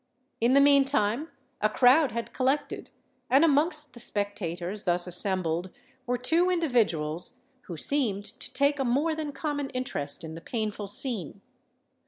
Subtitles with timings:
[0.39, 1.29] In the meantime
[1.61, 2.89] a crowd had collected;
[3.29, 5.69] and amongst the spectators thus assembled
[6.07, 10.87] were two individuals who seemed to take a more than common interest in the painful
[10.87, 11.41] scene.